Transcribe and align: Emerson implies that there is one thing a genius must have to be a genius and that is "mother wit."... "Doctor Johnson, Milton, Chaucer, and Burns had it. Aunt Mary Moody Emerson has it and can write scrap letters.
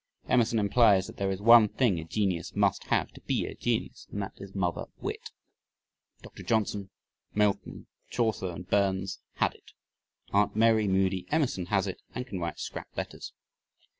Emerson 0.27 0.57
implies 0.57 1.05
that 1.05 1.17
there 1.17 1.29
is 1.29 1.43
one 1.43 1.67
thing 1.69 1.99
a 1.99 2.03
genius 2.03 2.55
must 2.55 2.85
have 2.85 3.11
to 3.11 3.21
be 3.21 3.45
a 3.45 3.53
genius 3.53 4.07
and 4.09 4.19
that 4.19 4.33
is 4.37 4.55
"mother 4.55 4.85
wit."... 4.97 5.29
"Doctor 6.23 6.41
Johnson, 6.41 6.89
Milton, 7.35 7.85
Chaucer, 8.09 8.49
and 8.49 8.67
Burns 8.67 9.19
had 9.35 9.53
it. 9.53 9.73
Aunt 10.33 10.55
Mary 10.55 10.87
Moody 10.87 11.27
Emerson 11.29 11.67
has 11.67 11.85
it 11.85 12.01
and 12.15 12.25
can 12.25 12.39
write 12.39 12.57
scrap 12.57 12.87
letters. 12.97 13.31